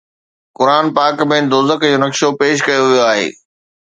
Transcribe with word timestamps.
قرآن 0.57 0.85
پاڪ 0.95 1.17
۾ 1.31 1.37
دوزخ 1.51 1.79
جو 1.91 1.97
نقشو 2.03 2.29
پيش 2.39 2.57
ڪيو 2.67 2.83
ويو 2.89 3.05
آهي 3.11 3.27